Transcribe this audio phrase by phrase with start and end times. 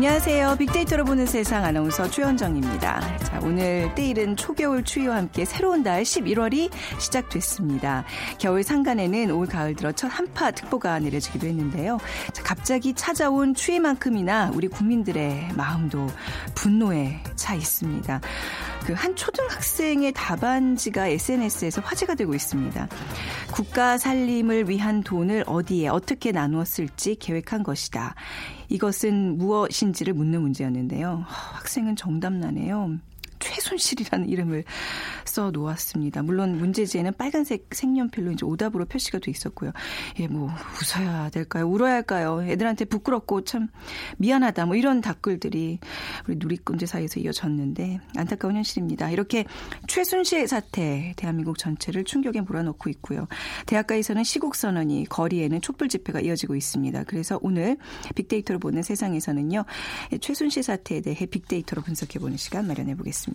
[0.00, 0.56] 안녕하세요.
[0.56, 3.18] 빅데이터로 보는 세상 아나운서 최현정입니다.
[3.18, 8.06] 자, 오늘 때일은 초겨울 추위와 함께 새로운 달 11월이 시작됐습니다.
[8.38, 11.98] 겨울 상간에는 올 가을 들어 첫 한파 특보가 내려지기도 했는데요.
[12.32, 16.06] 자, 갑자기 찾아온 추위만큼이나 우리 국민들의 마음도
[16.54, 18.22] 분노에 차 있습니다.
[18.86, 22.88] 그 한 초등학생의 답안지가 SNS에서 화제가 되고 있습니다.
[23.52, 28.14] 국가 살림을 위한 돈을 어디에 어떻게 나누었을지 계획한 것이다.
[28.70, 31.24] 이것은 무엇인지를 묻는 문제였는데요.
[31.26, 32.98] 학생은 정답 나네요.
[33.40, 34.64] 최순실이라는 이름을
[35.24, 36.22] 써 놓았습니다.
[36.22, 39.72] 물론 문제지에는 빨간색 색연필로 이제 오답으로 표시가 돼 있었고요.
[40.20, 41.66] 예, 뭐 웃어야 될까요?
[41.68, 42.42] 울어야 할까요?
[42.42, 43.68] 애들한테 부끄럽고 참
[44.18, 44.66] 미안하다.
[44.66, 45.78] 뭐 이런 댓글들이
[46.28, 49.10] 우리 누리꾼들 사이에서 이어졌는데 안타까운 현실입니다.
[49.10, 49.44] 이렇게
[49.88, 53.26] 최순실 사태 대한민국 전체를 충격에 몰아넣고 있고요.
[53.66, 57.04] 대학가에서는 시국 선언이 거리에는 촛불 집회가 이어지고 있습니다.
[57.04, 57.76] 그래서 오늘
[58.14, 59.64] 빅데이터로 보는 세상에서는요.
[60.20, 63.29] 최순실 사태에 대해 빅데이터로 분석해 보는 시간 마련해 보겠습니다.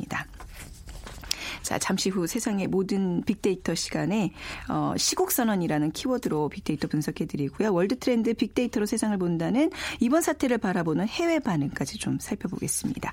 [1.65, 4.31] 자, 잠시 후 세상의 모든 빅데이터 시간에
[4.69, 7.73] 어, 시국 선언이라는 키워드로 빅데이터 분석해 드리고요.
[7.73, 13.11] 월드 트렌드 빅데이터로 세상을 본다는 이번 사태를 바라보는 해외 반응까지 좀 살펴보겠습니다.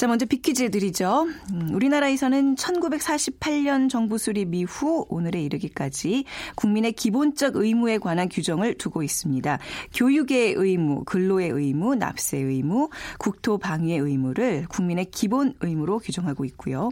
[0.00, 1.26] 자, 먼저 빅퀴즈 드리죠.
[1.52, 9.58] 음, 우리나라에서는 1948년 정부 수립 이후 오늘에 이르기까지 국민의 기본적 의무에 관한 규정을 두고 있습니다.
[9.92, 12.88] 교육의 의무, 근로의 의무, 납세 의무,
[13.18, 16.88] 국토 방위의 의무를 국민의 기본 의무로 규정하고 있고요.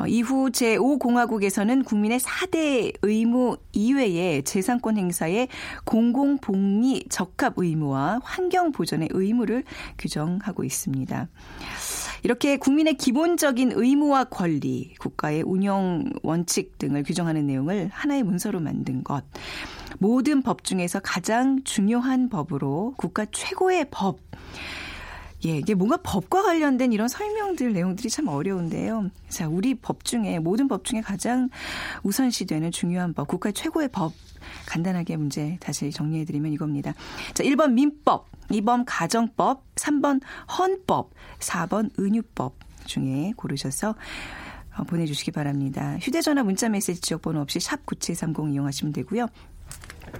[0.00, 5.46] 어, 이후 제5공화국에서는 국민의 4대 의무 이외에 재산권 행사의
[5.84, 9.62] 공공복리 적합 의무와 환경 보전의 의무를
[9.96, 11.28] 규정하고 있습니다.
[12.22, 19.24] 이렇게 국민의 기본적인 의무와 권리, 국가의 운영 원칙 등을 규정하는 내용을 하나의 문서로 만든 것.
[19.98, 24.18] 모든 법 중에서 가장 중요한 법으로 국가 최고의 법.
[25.46, 29.10] 예, 이게 뭔가 법과 관련된 이런 설명들 내용들이 참 어려운데요.
[29.28, 31.50] 자, 우리 법 중에 모든 법 중에 가장
[32.02, 34.12] 우선시되는 중요한 법, 국가 최고의 법
[34.66, 36.94] 간단하게 문제 다시 정리해 드리면 이겁니다.
[37.32, 40.20] 자, 1번 민법, 2번 가정법, 3번
[40.58, 43.94] 헌법, 4번 은유법 중에 고르셔서
[44.76, 45.96] 어, 보내주시기 바랍니다.
[46.00, 49.28] 휴대전화 문자메시지 지역번호 없이 샵 9730 이용하시면 되고요.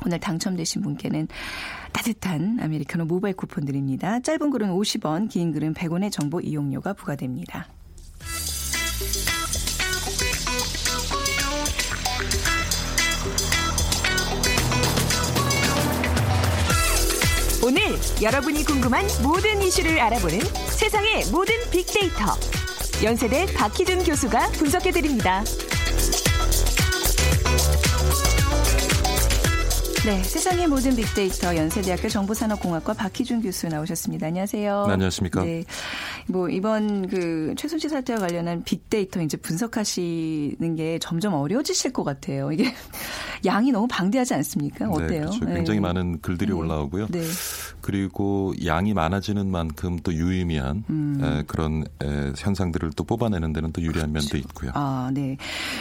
[0.05, 1.29] 오늘 당첨되신 분께는
[1.93, 4.21] 따뜻한 아메리카노 모바일 쿠폰 드립니다.
[4.21, 7.69] 짧은 글은 50원, 긴 글은 100원의 정보 이용료가 부과됩니다.
[17.65, 17.83] 오늘
[18.23, 22.25] 여러분이 궁금한 모든 이슈를 알아보는 세상의 모든 빅데이터
[23.03, 25.43] 연세대 박희준 교수가 분석해 드립니다.
[30.06, 34.28] 네, 세상의 모든 빅데이터 연세대학교 정보산업공학과 박희준 교수 나오셨습니다.
[34.28, 34.84] 안녕하세요.
[34.87, 35.43] 네, 안녕하십니까?
[35.43, 35.65] 네,
[36.28, 42.53] 뭐 이번 그 최순실 사태와 관련한 빅데이터 이제 분석하시는 게 점점 어려워지실 것 같아요.
[42.53, 42.72] 이게
[43.47, 44.89] 양이 너무 방대하지 않습니까?
[44.89, 45.09] 어때요?
[45.09, 45.41] 네, 그렇죠.
[45.44, 45.81] 굉장히 네.
[45.81, 46.56] 많은 글들이 네.
[46.56, 47.09] 올라오고요.
[47.09, 47.23] 네.
[47.87, 51.21] 그리고 양이 많아지는 만큼 또 유의미한 음.
[51.23, 54.73] 에, 그런 에, 현상들을 또 뽑아내는 데는 또 유리한 면도 있고요.
[54.75, 55.37] 아, 네.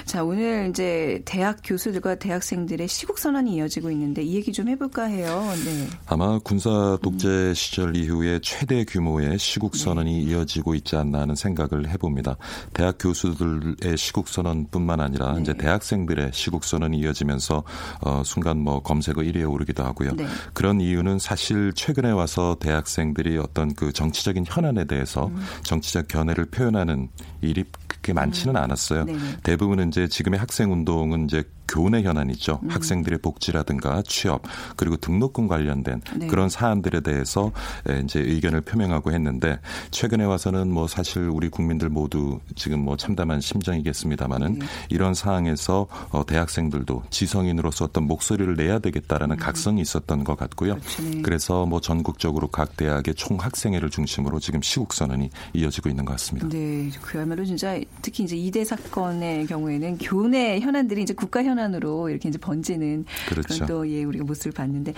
[0.06, 5.52] 자, 오늘 이제 대학 교수들과 대학생들의 시국 선언이 이어지고 있는데 이 얘기 좀 해볼까 해요.
[5.66, 5.88] 네.
[6.06, 7.54] 아마 군사 독재 음.
[7.56, 9.80] 시절 이후에 최대 규모의 시국 네.
[9.80, 12.38] 선언이 이어지고 있지 않나 하는 생각을 해봅니다.
[12.74, 15.42] 대학 교수들의 시국 선언뿐만 아니라 네.
[15.42, 17.64] 이제 대학생들의 시국 선언이 이어지면서
[18.02, 20.12] 어, 순간 뭐 검색어 1위에 오르기도 하고요.
[20.16, 20.28] 네.
[20.54, 25.44] 그런 이유는 사실 최 근에 와서 대학생들이 어떤 그 정치적인 현안에 대해서 음.
[25.64, 27.10] 정치적 견해를 표현하는
[27.46, 29.06] 일이 그렇게 많지는 않았어요.
[29.06, 29.20] 네네.
[29.44, 32.60] 대부분은 이제 지금의 학생 운동은 이제 교내 현안이죠.
[32.62, 32.70] 음.
[32.70, 34.44] 학생들의 복지라든가 취업
[34.76, 36.28] 그리고 등록금 관련된 네.
[36.28, 37.52] 그런 사안들에 대해서
[37.90, 39.60] 에, 이제 의견을 표명하고 했는데
[39.92, 44.66] 최근에 와서는 뭐 사실 우리 국민들 모두 지금 뭐 참담한 심정이겠습니다만은 네.
[44.90, 50.74] 이런 사항에서 어, 대학생들도 지성인으로서 어떤 목소리를 내야 되겠다라는 각성이 있었던 것 같고요.
[50.74, 50.80] 음.
[50.80, 51.04] 그렇죠.
[51.04, 51.22] 네.
[51.24, 56.48] 그래서 뭐 전국적으로 각 대학의 총 학생회를 중심으로 지금 시국 선언이 이어지고 있는 것 같습니다.
[56.48, 62.30] 네, 그야말로 그야말로 진짜 특히 이제 이대 사건의 경우에는 교내 현안들이 이제 국가 현안으로 이렇게
[62.30, 63.54] 이제 번지는 그렇죠.
[63.54, 64.94] 그런 또 예, 우리가 모습을 봤는데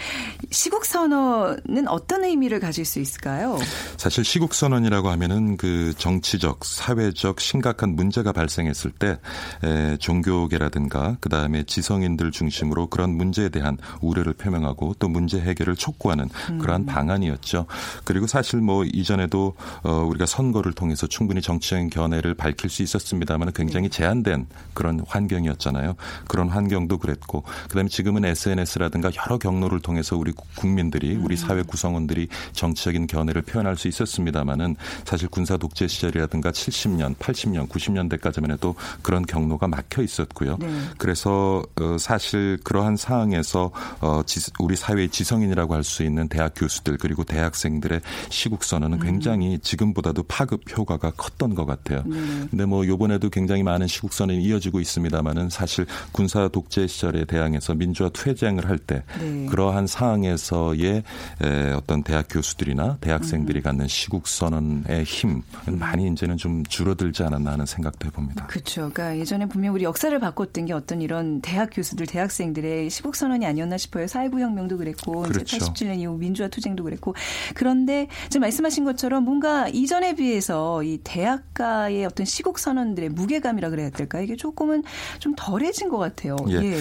[0.51, 3.57] 시국 선언은 어떤 의미를 가질 수 있을까요?
[3.97, 9.19] 사실 시국 선언이라고 하면은 그 정치적, 사회적 심각한 문제가 발생했을 때
[9.63, 16.29] 에, 종교계라든가 그 다음에 지성인들 중심으로 그런 문제에 대한 우려를 표명하고 또 문제 해결을 촉구하는
[16.59, 17.65] 그러한 방안이었죠.
[18.03, 23.89] 그리고 사실 뭐 이전에도 어, 우리가 선거를 통해서 충분히 정치적인 견해를 밝힐 수 있었습니다만 굉장히
[23.89, 25.95] 제한된 그런 환경이었잖아요.
[26.27, 33.07] 그런 환경도 그랬고 그다음에 지금은 SNS라든가 여러 경로를 통해서 우리 국민들이 우리 사회 구성원들이 정치적인
[33.07, 34.75] 견해를 표현할 수 있었습니다마는
[35.05, 40.57] 사실 군사 독재 시절이라든가 70년, 80년, 90년대까지만 해도 그런 경로가 막혀 있었고요.
[40.59, 40.67] 네.
[40.97, 43.71] 그래서 어, 사실 그러한 상황에서
[44.01, 49.57] 어, 지- 우리 사회의 지성인이라고 할 수 있는 대학 교수들 그리고 대학생들의 시국 선언은 굉장히
[49.59, 52.03] 지금보다도 파급 효과가 컸던 것 같아요.
[52.49, 58.09] 근데 뭐 요번에도 굉장히 많은 시국 선언이 이어지고 있습니다만은 사실 군사 독재 시절에 대항해서 민주화
[58.09, 59.45] 투쟁을 할때 네.
[59.47, 61.03] 그러한 상황에서의
[61.43, 67.65] 에, 어떤 대학 교수들이나 대학생들이 갖는 시국 선언의 힘은 많이 이제는 좀 줄어들지 않았나 하는
[67.65, 68.47] 생각도 해봅니다.
[68.47, 68.89] 그렇죠.
[68.93, 73.77] 그러니까 예전에 분명 우리 역사를 바꿨던 게 어떤 이런 대학 교수들, 대학생들의 시국 선언이 아니었나
[73.77, 74.05] 싶어요.
[74.05, 75.57] 4.19 혁명도 그랬고, 그렇죠.
[75.57, 77.15] 87년 이후 민주화 투쟁도 그랬고.
[77.53, 84.21] 그런데 지금 말씀하신 것처럼 뭔가 이전에 비해서 이 대학가의 어떤 시국 선언들의 무게감이라 그래야 될까?
[84.21, 84.83] 이게 조금은
[85.19, 86.35] 좀 덜해진 것 같아요.
[86.49, 86.77] 예.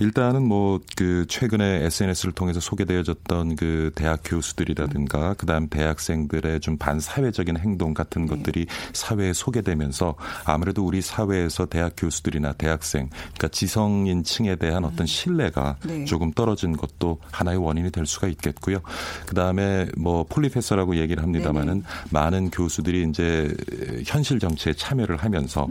[0.00, 7.94] 일단은 뭐 그 최근에 SNS를 통해서 소개되어졌던 그 대학 교수들이라든가 그다음 대학생들의 좀 반사회적인 행동
[7.94, 8.28] 같은 네.
[8.28, 10.14] 것들이 사회에 소개되면서
[10.44, 16.04] 아무래도 우리 사회에서 대학 교수들이나 대학생 그러니까 지성인층에 대한 어떤 신뢰가 네.
[16.04, 18.80] 조금 떨어진 것도 하나의 원인이 될 수가 있겠고요.
[19.26, 23.52] 그다음에 뭐 폴리페서라고 얘기를 합니다마는 많은 교수들이 이제
[24.06, 25.68] 현실 정 치에 참여를 하면서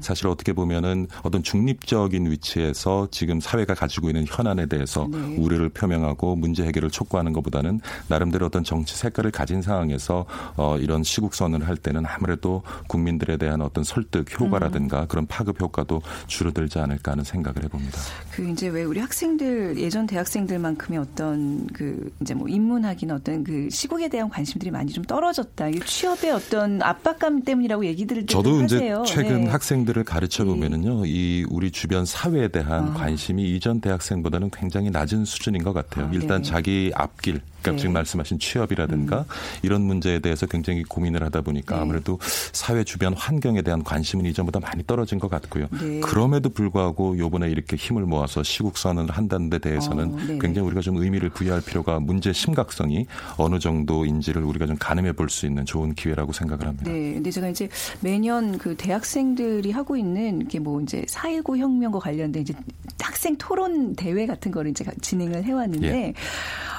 [0.00, 5.36] 사실 어떻게 보면은 어떤 중립적인 위치에서 지금 사회가 가지고 있는 현안에 대해서 네.
[5.36, 10.26] 우려를 표명하고 문제 해결을 촉구하는 것보다는 나름대로 어떤 정치 색깔을 가진 상황에서
[10.56, 16.02] 어 이런 시국 선언을 할 때는 아무래도 국민들에 대한 어떤 설득 효과라든가 그런 파급 효과도
[16.26, 17.98] 줄어들지 않을까 하는 생각을 해봅니다.
[18.30, 24.08] 그 이제 왜 우리 학생들 예전 대학생들만큼의 어떤 그 이제 뭐 인문학이나 어떤 그 시국에
[24.08, 25.68] 대한 관심들이 많이 좀 떨어졌다.
[25.68, 29.04] 이 취업의 어떤 압박감 때문이라고 얘기들을 저도 이제 하세요.
[29.06, 29.50] 최근 네.
[29.50, 35.72] 학생들을 가르쳐 보면은요, 이 우리 주변 사회에 대한 관심이 이전 대학생보다는 굉장히 낮은 수준인 것
[35.72, 36.06] 같아요.
[36.06, 36.48] 아, 일단 네.
[36.50, 37.76] 자기 앞길, 그러니까 네.
[37.78, 39.24] 지금 말씀하신 취업이라든가
[39.62, 41.82] 이런 문제에 대해서 굉장히 고민을 하다 보니까 네.
[41.82, 42.18] 아무래도
[42.52, 45.66] 사회 주변 환경에 대한 관심은 이전보다 많이 떨어진 것 같고요.
[45.80, 46.00] 네.
[46.00, 50.38] 그럼에도 불구하고 요번에 이렇게 힘을 모아서 시국선언을 한다는 데 대해서는 어, 네네.
[50.38, 53.06] 굉장히 우리가 좀 의미를 부여할 필요가 문제 심각성이
[53.36, 56.92] 어느 정도인지를 우리가 좀 가늠해 볼 수 있는 좋은 기회라고 생각을 합니다.
[56.92, 57.68] 네, 근데 제가 이제
[58.00, 62.54] 매년 그 대학생들이 하고 있는 이게 뭐 이제 4.19 혁명과 관련된 이제
[63.00, 66.14] 학생 토론 대회 같은 거를 이제 진행을 해왔는데, 예.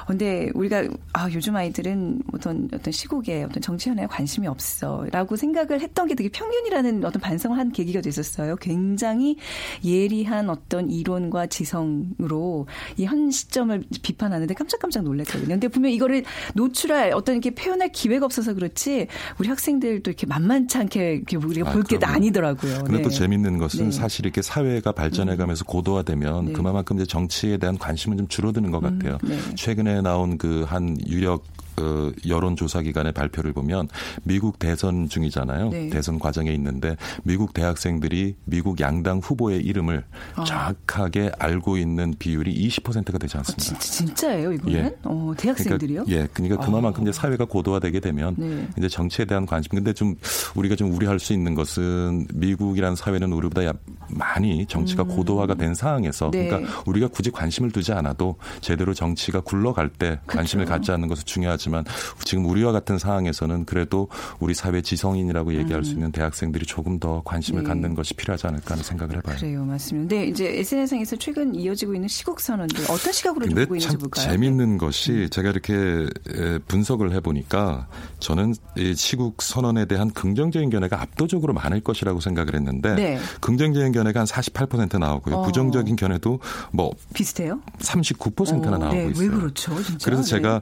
[0.07, 0.83] 근데 우리가
[1.13, 6.29] 아 요즘 아이들은 어떤 어떤 시국에 어떤 정치 현안에 관심이 없어라고 생각을 했던 게 되게
[6.29, 8.55] 평균이라는 어떤 반성을 한 계기가 됐었어요.
[8.57, 9.37] 굉장히
[9.83, 12.67] 예리한 어떤 이론과 지성으로
[12.97, 15.47] 이 현 시점을 비판하는데 깜짝깜짝 놀랐거든요.
[15.49, 16.23] 근데 분명 이거를
[16.53, 19.07] 노출할 어떤 이렇게 표현할 기회가 없어서 그렇지
[19.39, 22.15] 우리 학생들도 이렇게 만만치 않게 이렇게 우리가 아, 볼게 그럼요.
[22.15, 22.83] 아니더라고요.
[22.83, 23.15] 근데 또 네.
[23.15, 23.91] 재밌는 것은 네.
[23.91, 26.53] 사실 이렇게 사회가 발전해가면서 고도화되면 네.
[26.53, 29.17] 그만큼 이제 정치에 대한 관심은 좀 줄어드는 것 같아요.
[29.23, 29.37] 네.
[29.55, 31.43] 최근에 나온 그 한 유력
[31.81, 33.87] 어, 여론조사기관의 발표를 보면
[34.23, 35.69] 미국 대선 중이잖아요.
[35.69, 35.89] 네.
[35.89, 40.03] 대선 과정에 있는데 미국 대학생들이 미국 양당 후보의 이름을
[40.45, 43.61] 정확하게 알고 있는 비율이 20%가 되지 않습니다.
[43.63, 44.73] 진짜 진짜 예요 이거는?
[44.77, 44.95] 예.
[45.03, 46.05] 어, 대학생들이요?
[46.05, 48.67] 그러니까, 예, 그러니까 그만큼 이제 사회가 고도화되게 되면 네.
[48.77, 49.71] 이제 정치에 대한 관심.
[49.71, 50.15] 근데 좀
[50.55, 53.73] 우리가 좀 우려할 수 있는 것은 미국이라는 사회는 우리보다 야-
[54.09, 56.31] 많이 정치가 고도화가 된 상황에서 음.
[56.31, 56.47] 네.
[56.47, 60.77] 그러니까 우리가 굳이 관심을 두지 않아도 제대로 정치가 굴러갈 때 관심을 그렇죠.
[60.79, 61.83] 갖지 않는 것은 중요하지 만
[62.23, 64.07] 지금 우리와 같은 상황에서는 그래도
[64.39, 67.63] 우리 사회 지성인이라고 얘기할 수 있는 대학생들이 조금 더 관심을 음.
[67.63, 67.67] 네.
[67.69, 69.37] 갖는 것이 필요하지 않을까 하는 생각을 해봐요.
[69.37, 70.15] 그래요, 맞습니다.
[70.15, 74.25] 근데 이제 SNS상에서 최근 이어지고 있는 시국 선언들 어떤 시각으로 좀 보고 있는지 참 볼까요?
[74.25, 74.31] 네.
[74.31, 77.87] 재밌는 것이 제가 이렇게 에, 분석을 해보니까
[78.19, 83.19] 저는 이 시국 선언에 대한 긍정적인 견해가 압도적으로 많을 것이라고 생각을 했는데 네.
[83.41, 85.35] 긍정적인 견해 견해가 한 48% 나오고요.
[85.35, 85.41] 어.
[85.43, 86.39] 부정적인 견해도
[86.71, 87.59] 뭐 비슷해요?
[87.79, 89.29] 39%나 어, 나오고 네, 있어요.
[89.29, 90.05] 왜 그렇죠, 진짜?
[90.05, 90.29] 그래서 네.
[90.29, 90.61] 제가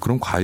[0.00, 0.43] 그럼 과연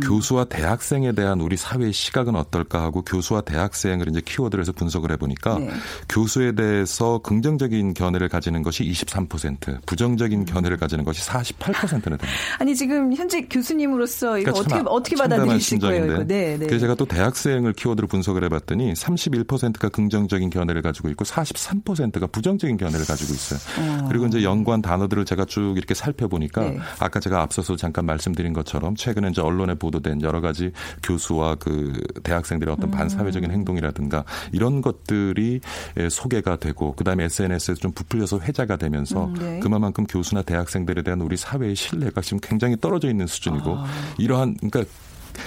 [0.00, 5.58] 교수와 대학생에 대한 우리 사회의 시각은 어떨까 하고 교수와 대학생을 이제 키워드로 해서 분석을 해보니까
[5.58, 5.70] 네.
[6.08, 10.44] 교수에 대해서 긍정적인 견해를 가지는 것이 23%, 부정적인 음.
[10.44, 12.26] 견해를 가지는 것이 48%나 됩니다.
[12.58, 16.06] 아니 지금 현재 교수님으로서 이거 그러니까 어떻게 참 어떻게 받아들이실 거예요?
[16.06, 16.26] 심정인데.
[16.26, 16.66] 네, 네.
[16.66, 23.06] 그래서 제가 또 대학생을 키워드로 분석을 해봤더니 31%가 긍정적인 견해를 가지고 있고 43%가 부정적인 견해를
[23.06, 24.06] 가지고 있어요.
[24.08, 26.78] 그리고 이제 연관 단어들을 제가 쭉 이렇게 살펴보니까 네.
[26.98, 32.72] 아까 제가 앞서서 잠깐 말씀드린 것처럼 최근에 이제 언론에 보도된 여러 가지 교수와 그 대학생들의
[32.72, 35.60] 어떤 반사회적인 행동이라든가 이런 것들이
[35.96, 39.60] 에, 소개가 되고 그다음에 SNS에서 좀 부풀려서 회자가 되면서 음, 네.
[39.60, 43.76] 그만큼 교수나 대학생들에 대한 우리 사회의 신뢰가 지금 굉장히 떨어져 있는 수준이고
[44.18, 44.84] 이러한 그러니까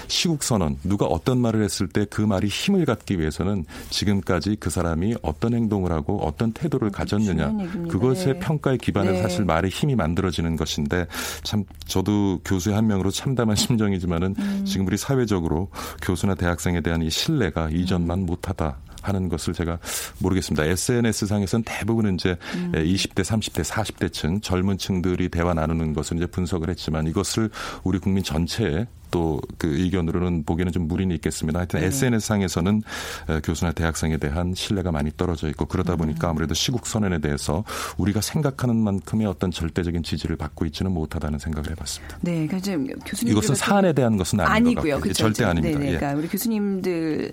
[0.07, 5.15] 시국 선언 누가 어떤 말을 했을 때 그 말이 힘을 갖기 위해서는 지금까지 그 사람이
[5.21, 7.53] 어떤 행동을 하고 어떤 태도를 가졌느냐.
[7.87, 8.39] 그것의 네.
[8.39, 9.21] 평가에 기반해서 네.
[9.21, 11.07] 사실 말의 힘이 만들어지는 것인데
[11.43, 14.65] 참 저도 교수의 한 명으로 참담한 심정이지만은 음.
[14.65, 15.69] 지금 우리 사회적으로
[16.01, 17.75] 교수나 대학생에 대한 이 신뢰가 음.
[17.75, 18.77] 이전만 못하다.
[19.01, 19.79] 하는 것을 제가
[20.17, 20.65] 모르겠습니다.
[20.65, 22.73] SNS 상에서는 대부분 이제 음.
[22.73, 27.49] 20대, 30대, 40대층 젊은 층들이 대화 나누는 것을 이제 분석을 했지만 이것을
[27.85, 31.59] 우리 국민 전체에 또 그 의견으로는 보기에는 좀 무리는 있겠습니다.
[31.59, 32.81] 하여튼 SNS 상에서는
[33.29, 35.97] 에, 교수나 대학생에 대한 신뢰가 많이 떨어져 있고 그러다 음.
[35.97, 37.63] 보니까 아무래도 시국 선언에 대해서
[37.97, 42.17] 우리가 생각하는 만큼의 어떤 절대적인 지지를 받고 있지는 못하다는 생각을 해봤습니다.
[42.21, 44.93] 네, 그러니까 지금 교수님 이것은 사안에 대한 것은 아닌 것 아니고요.
[44.95, 44.99] 같고요.
[45.01, 45.23] 그렇죠.
[45.23, 45.77] 절대 아닙니다.
[45.79, 45.93] 네, 네.
[45.93, 45.97] 예.
[45.97, 47.31] 그러니까 우리 교수님들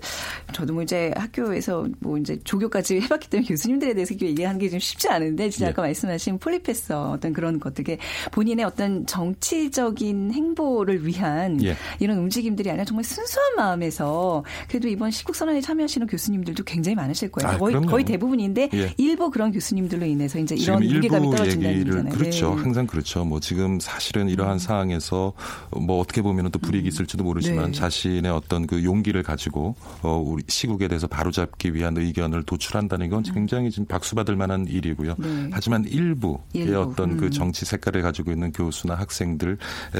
[0.53, 5.09] 저도 뭐 이제 학교에서 뭐 이제 조교까지 해봤기 때문에 교수님들에 대해서 얘기하는 게 좀 쉽지
[5.09, 5.71] 않은데 진짜 예.
[5.71, 7.99] 아까 말씀하신 폴리페서 어떤 그런 것들 게
[8.33, 11.77] 본인의 어떤 정치적인 행보를 위한 예.
[11.99, 17.55] 이런 움직임들이 아니라 정말 순수한 마음에서 그래도 이번 시국 선언에 참여하시는 교수님들도 굉장히 많으실 거예요.
[17.55, 17.75] 아, 거의.
[17.87, 18.95] 거의 대부분인데 예.
[18.97, 22.15] 일부 그런 교수님들로 인해서 이제 이런 무게감이 떨어진다는 얘기를 얘기잖아요.
[22.15, 22.55] 그렇죠.
[22.55, 22.63] 네.
[22.63, 23.25] 항상 그렇죠.
[23.25, 25.33] 뭐 지금 사실은 이러한 상황에서
[25.71, 27.73] 뭐 어떻게 보면 또 불이익이 있을지도 모르지만 네.
[27.73, 33.71] 자신의 어떤 그 용기를 가지고 어 우리 시국에 대해서 바로잡기 위한 의견을 도출한다는 건 굉장히
[33.71, 35.15] 지금 박수 받을 만한 일이고요.
[35.19, 35.51] 네.
[35.53, 36.81] 하지만 일부의 일부.
[36.81, 37.17] 어떤 음.
[37.17, 39.57] 그 정치 색깔을 가지고 있는 교수나 학생들의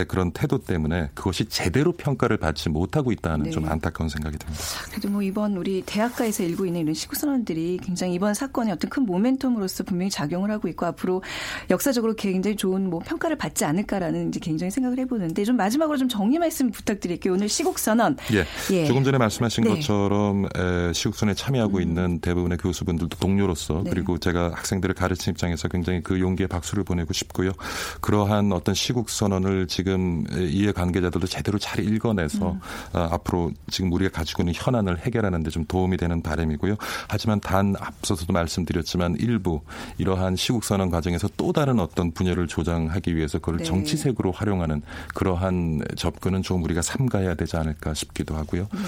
[0.09, 3.51] 그런 태도 때문에 그것이 제대로 평가를 받지 못하고 있다는 네.
[3.51, 4.63] 좀 안타까운 생각이 듭니다.
[4.91, 9.87] 그래도 뭐 이번 우리 대학가에서 일고 있는 이런 시국선언들이 굉장히 이번 사건의 어떤 큰 모멘텀으로서
[9.87, 11.23] 분명히 작용을 하고 있고 앞으로
[11.71, 16.39] 역사적으로 굉장히 좋은 뭐 평가를 받지 않을까라는 이제 개인적인 생각을 해보는데 좀 마지막으로 좀 정리
[16.39, 17.33] 말씀 부탁드릴게요.
[17.33, 18.19] 오늘 시국선언.
[18.35, 18.45] 예.
[18.75, 18.85] 예.
[18.85, 19.71] 조금 전에 말씀하신 네.
[19.71, 23.91] 것처럼 에, 시국선에 참여하고 있는 대부분의 교수분들도 동료로서 네.
[23.91, 27.53] 그리고 제가 학생들을 가르치는 입장에서 굉장히 그 용기에 박수를 보내고 싶고요.
[28.03, 32.61] 그러한 어떤 시국선언을 지금 이해 관계자들도 제대로 잘 읽어내서 음.
[32.93, 36.77] 아, 앞으로 지금 우리가 가지고 있는 현안을 해결하는 데 좀 도움이 되는 바람이고요.
[37.09, 39.63] 하지만 단 앞서서도 말씀드렸지만 일부
[39.97, 43.65] 이러한 시국선언 과정에서 또 다른 어떤 분야를 조장하기 위해서 그걸 네.
[43.65, 44.83] 정치색으로 활용하는
[45.15, 48.69] 그러한 접근은 좀 우리가 삼가해야 되지 않을까 싶기도 하고요.
[48.73, 48.79] 네.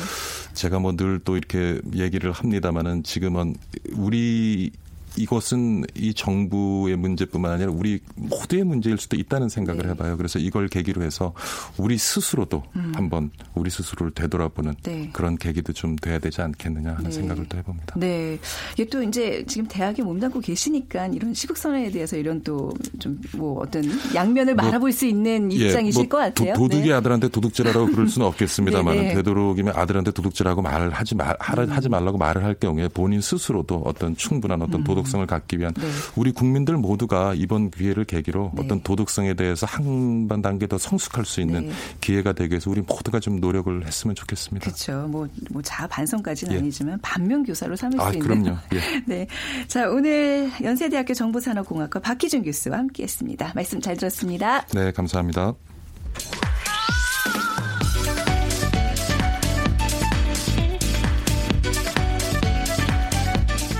[0.53, 3.55] 제가 뭐 늘 또 이렇게 얘기를 합니다마는 지금은
[3.95, 4.71] 우리
[5.19, 9.91] 이것은 이 정부의 문제뿐만 아니라 우리 모두의 문제일 수도 있다는 생각을 네.
[9.91, 10.17] 해봐요.
[10.17, 11.33] 그래서 이걸 계기로 해서
[11.77, 12.63] 우리 스스로도
[12.95, 14.83] 한번 우리 스스로를 되돌아보는 음.
[14.83, 15.11] 네.
[15.13, 17.11] 그런 계기도 좀 돼야 되지 않겠느냐 하는 네.
[17.11, 17.95] 생각을 또 해봅니다.
[17.99, 18.39] 네.
[18.75, 23.85] 이게 또 이제 지금 대학에 몸담고 계시니까 이런 시국선언에 대해서 이런 또 좀 뭐 어떤
[24.15, 26.55] 양면을 뭐, 말아볼 수 있는 입장이실 뭐것 같아요.
[26.55, 26.93] 도, 둑이 네.
[26.93, 29.15] 아들한테 도둑질하라고 그럴 수는 없겠습니다만 네, 네.
[29.15, 31.71] 되도록이면 아들한테 도둑질하고 말을 하지 말 음.
[31.71, 35.87] 하지 말라고 말을 할 경우에 본인 스스로도 어떤 충분한 어떤 도덕 성을 갖기 위한 네.
[36.17, 38.62] 우리 국민들 모두가 이번 기회를 계기로 네.
[38.62, 41.73] 어떤 도덕성에 대해서 한 단계 더 성숙할 수 있는 네.
[42.00, 44.65] 기회가 되기 위해서 우리 모두가 좀 노력을 했으면 좋겠습니다.
[44.65, 45.07] 그렇죠.
[45.09, 46.59] 뭐, 뭐 자반성까지는 예.
[46.59, 48.43] 아니지만 반면 교사로 삼을 아, 수 있는.
[48.43, 48.59] 그럼요.
[48.75, 49.03] 예.
[49.07, 49.27] 네.
[49.67, 53.53] 자, 오늘 연세대학교 정보산업공학과 박희준 교수와 함께했습니다.
[53.55, 54.67] 말씀 잘 들었습니다.
[54.69, 55.55] 네, 감사합니다.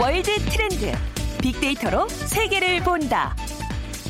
[0.01, 3.35] 월드 트렌드 빅데이터로 세계를 본다.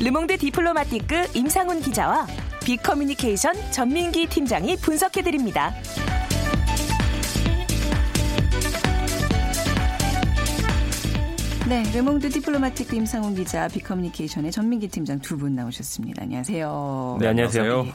[0.01, 2.27] 르몽드 디플로마티크 임상훈 기자와
[2.63, 5.73] 빅커뮤니케이션 전민기 팀장이 분석해 드립니다.
[11.67, 11.83] 네.
[11.93, 16.23] 르몽드 디플로마티크 임상훈 기자, 빅커뮤니케이션의 전민기 팀장 두 분 나오셨습니다.
[16.23, 17.17] 안녕하세요.
[17.21, 17.85] 네, 안녕하세요.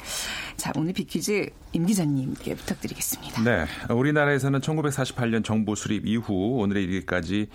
[0.64, 0.73] 네.
[0.73, 3.42] 자, 오늘 빅퀴즈 임 기자님께 부탁드리겠습니다.
[3.42, 3.66] 네.
[3.92, 7.49] 우리나라에서는 1948년 정부 수립 이후 오늘에 이르기까지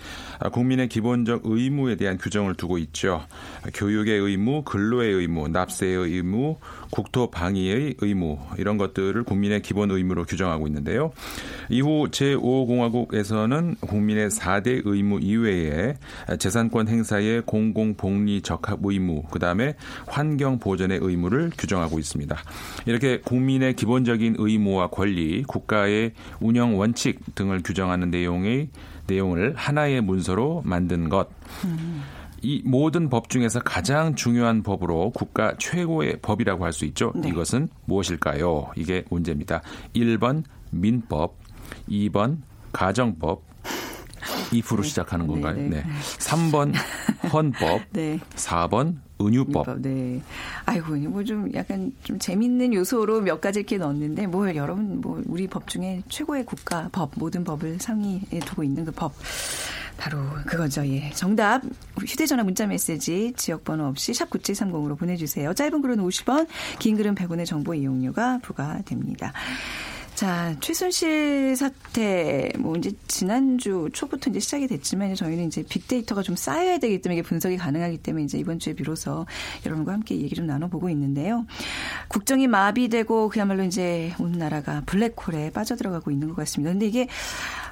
[0.52, 3.24] 국민의 기본적 의무에 대한 규정을 두고 있죠.
[3.74, 6.58] 교육의 의무, 근로의 의무, 납세의 의무,
[6.90, 11.12] 국토 방위의 의무 이런 것들을 국민의 기본 의무로 규정하고 있는데요.
[11.68, 15.94] 이후 제5공화국에서는 국민의 4대 의무 이외에
[16.38, 19.74] 재산권 행사의 공공복리 적합 의무, 그다음에
[20.06, 22.36] 환경 보전의 의무를 규정하고 있습니다.
[23.00, 28.68] 이렇게 국민의 기본적인 의무와 권리, 국가의 운영 원칙 등을 규정하는 내용의
[29.06, 31.28] 내용을 하나의 문서로 만든 것.
[31.64, 32.02] 음.
[32.42, 37.12] 이 모든 법 중에서 가장 중요한 법으로 국가 최고의 법이라고 할 수 있죠.
[37.16, 37.28] 네.
[37.28, 38.70] 이것은 무엇일까요?
[38.76, 39.62] 이게 문제입니다.
[39.94, 41.36] 1번 민법,
[41.88, 42.38] 2번
[42.72, 43.42] 가정법,
[44.52, 44.88] if로 네.
[44.88, 45.56] 시작하는 건가요?
[45.56, 45.68] 네.
[45.68, 45.84] 네.
[46.18, 46.74] 3번
[47.32, 48.18] 헌법, 네.
[48.36, 49.80] 4번 은유법.
[49.80, 50.22] 네.
[50.64, 55.46] 아이고, 뭐 좀 약간 좀 재밌는 요소로 몇 가지 이렇게 넣었는데 뭐 여러분 뭐 우리
[55.46, 59.12] 법 중에 최고의 국가 법 모든 법을 상위에 두고 있는 그 법.
[59.98, 60.86] 바로 그거죠.
[60.86, 61.10] 예.
[61.10, 61.60] 정답
[61.98, 65.52] 휴대전화 문자 메시지 지역번호 없이 샵 9730으로 보내주세요.
[65.52, 66.46] 짧은 글은 50원,
[66.78, 69.34] 긴 글은 100원의 정보 이용료가 부과됩니다.
[70.20, 76.76] 자, 최순실 사태, 뭐, 이제 지난주 초부터 이제 시작이 됐지만 저희는 이제 빅데이터가 좀 쌓여야
[76.76, 79.24] 되기 때문에 이게 분석이 가능하기 때문에 이제 이번 주에 비로소
[79.64, 81.46] 여러분과 함께 얘기 좀 나눠보고 있는데요.
[82.08, 86.70] 국정이 마비되고 그야말로 이제 온 나라가 블랙홀에 빠져들어가고 있는 것 같습니다.
[86.70, 87.08] 근데 이게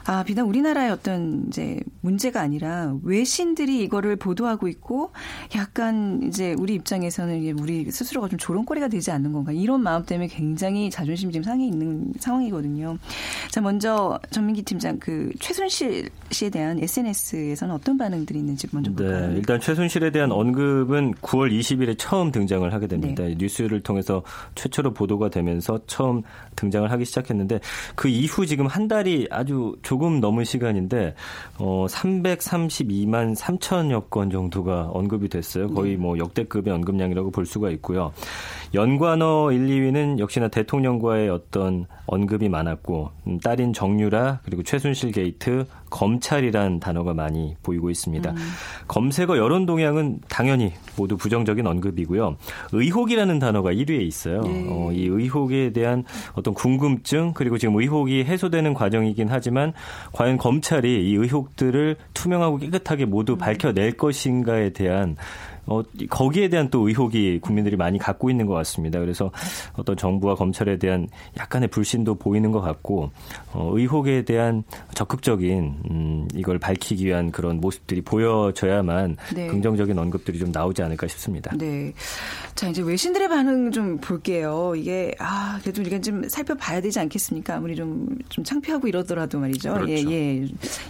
[0.09, 5.13] 아, 비단 우리나라의 어떤 이제 문제가 아니라 외신들이 이거를 보도하고 있고
[5.55, 10.89] 약간 이제 우리 입장에서는 우리 스스로가 좀 조롱거리가 되지 않는 건가 이런 마음 때문에 굉장히
[10.89, 12.97] 자존심 지금 상해 있는 상황이거든요.
[13.51, 19.29] 자, 먼저 전민기 팀장 그 최순실 씨에 대한 SNS에서는 어떤 반응들이 있는지 먼저 네, 볼까요?
[19.29, 23.25] 네, 일단 최순실에 대한 언급은 9월 20일에 처음 등장을 하게 됩니다.
[23.25, 23.35] 네.
[23.37, 24.23] 뉴스를 통해서
[24.55, 26.23] 최초로 보도가 되면서 처음
[26.57, 27.61] 등장을 하기 시작했는데
[27.95, 31.15] 그 이후 지금 한 달이 아주 조금 넘은 시간인데
[31.59, 35.69] 어 332만 3천여 건 정도가 언급이 됐어요.
[35.69, 35.97] 거의 네.
[35.99, 38.13] 뭐 역대급의 언급량이라고 볼 수가 있고요.
[38.75, 46.81] 연관어 1, 2위는 역시나 대통령과의 어떤 언급이 많았고 음, 딸인 정유라 그리고 최순실 게이트 검찰이란
[46.81, 48.31] 단어가 많이 보이고 있습니다.
[48.31, 48.37] 음.
[48.89, 52.37] 검색어 여론 동향은 당연히 모두 부정적인 언급이고요.
[52.73, 54.43] 의혹이라는 단어가 1위에 있어요.
[54.43, 54.67] 네.
[54.69, 56.05] 어, 이 의혹에 대한
[56.35, 59.73] 어떤 궁금증 그리고 지금 의혹이 해소되는 과정이긴 하지만
[60.13, 63.39] 과연 검찰이 이 의혹들을 투명하고 깨끗하게 모두 음.
[63.39, 65.17] 밝혀낼 것인가에 대한
[65.69, 68.99] 어, 거기에 대한 또 의혹이 국민들이 많이 갖고 있는 것 같습니다.
[68.99, 69.31] 그래서
[69.75, 73.11] 어떤 정부와 검찰에 대한 약간의 불신도 보이는 것 같고
[73.53, 74.65] 어, 의혹에 대한
[74.99, 79.47] 적극적인 음, 이걸 밝히기 위한 그런 모습들이 보여져야만 네.
[79.47, 81.57] 긍정적인 언급들이 좀 나오지 않을까 싶습니다.
[81.57, 81.93] 네.
[82.57, 84.75] 자 이제 외신들의 반응 좀 볼게요.
[84.77, 87.57] 이게 아 그래도 우리가 좀 살펴봐야 되지 않겠습니까?
[87.57, 89.73] 아무리 좀 좀 창피하고 이러더라도 말이죠.
[89.75, 89.93] 그렇죠.
[89.93, 90.35] 예, 예.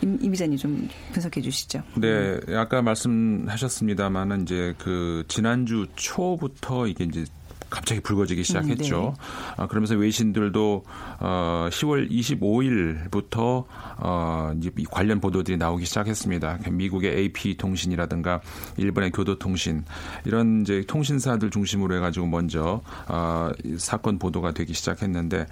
[0.02, 1.82] 임, 임 기자님 좀 분석해 주시죠.
[1.96, 7.24] 네, 아까 말씀하셨습니다만은 이제 그 지난주 초부터 이게 이제
[7.70, 9.08] 갑자기 불거지기 시작했죠.
[9.08, 9.54] 음, 네.
[9.56, 10.84] 아, 그러면서 외신들도
[11.20, 13.64] 어, 10월 25일부터
[13.98, 16.60] 어, 이제 관련 보도들이 나오기 시작했습니다.
[16.70, 18.40] 미국의 AP 통신이라든가
[18.76, 19.84] 일본의 교도통신
[20.24, 25.46] 이런 이제 통신사들 중심으로 해가지고 먼저 어, 사건 보도가 되기 시작했는데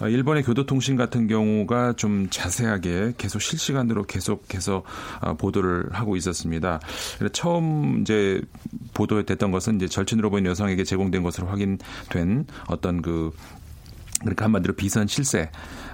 [0.00, 4.82] 어, 일본의 교도통신 같은 경우가 좀 자세하게 계속 실시간으로 계속해서
[5.20, 6.80] 어, 보도를 하고 있었습니다.
[7.32, 8.40] 처음 이제
[8.94, 13.32] 보도됐던 것은 이제 절친으로 보이는 여성에게 제공된 것으로 확인된 어떤 그
[14.20, 15.50] 그러니까 한마디로 비선 실세.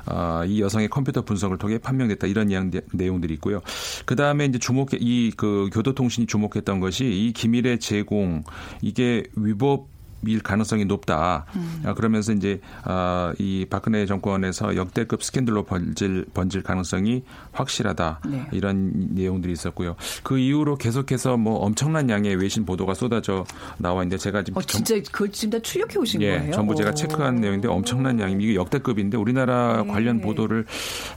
[0.06, 2.50] 어, 이 여성의 컴퓨터 분석을 통해 판명됐다 이런
[2.92, 3.60] 내용들이 있고요.
[4.04, 8.42] 그 다음에 이제 주목해 이그 교도통신이 주목했던 것이 이 기밀의 제공
[8.80, 9.91] 이게 위법
[10.26, 11.46] 일 가능성이 높다.
[11.56, 11.82] 음.
[11.84, 18.20] 아, 그러면서 이제 아, 이 박근혜 정권에서 역대급 스캔들로 번질 번질 가능성이 확실하다.
[18.28, 18.46] 네.
[18.52, 19.96] 이런 내용들이 있었고요.
[20.22, 23.44] 그 이후로 계속해서 뭐 엄청난 양의 외신 보도가 쏟아져
[23.78, 26.52] 나와 있는데 제가 지금 어, 진짜 그걸 지금 다 출력해 오신 예, 거예요?
[26.52, 29.92] 전부 제가 체크한 내용인데 엄청난 양이 이게 역대급인데 우리나라 네.
[29.92, 30.66] 관련 보도를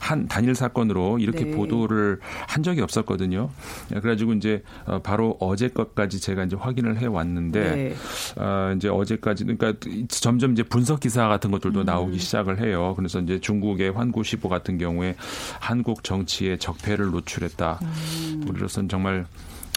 [0.00, 1.50] 한 단일 사건으로 이렇게 네.
[1.52, 3.50] 보도를 한 적이 없었거든요.
[3.94, 7.94] 예, 그래가지고 이제 어, 바로 어제 것까지 제가 이제 확인을 해 왔는데 네.
[8.36, 9.74] 어, 이제 어제까지 그러니까
[10.08, 11.84] 점점 이제 분석 기사 같은 것들도 음.
[11.84, 12.94] 나오기 시작을 해요.
[12.96, 15.14] 그래서 이제 중국의 환구시보 같은 경우에
[15.60, 17.80] 한국 정치의 적폐를 노출했다.
[17.82, 18.44] 음.
[18.48, 19.26] 우리로서는 정말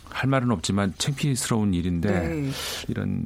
[0.10, 2.50] 할 말은 없지만 창피스러운 일인데 네.
[2.88, 3.26] 이런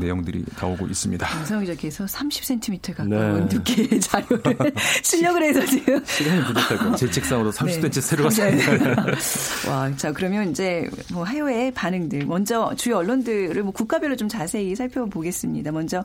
[0.00, 1.26] 내용들이 나오고 있습니다.
[1.26, 3.48] 김성희 기자께서 30cm 가까운 네.
[3.48, 4.42] 두께의 자료를
[5.02, 8.00] 실력을 해서 지금 시간이 부족하고 제 책상으로 30cm 네.
[8.00, 9.04] 새로 갔습니다.
[9.70, 15.72] 와, 자 그러면 이제 뭐 해외 반응들 먼저 주요 언론들을 뭐 국가별로 좀 자세히 살펴보겠습니다.
[15.72, 16.04] 먼저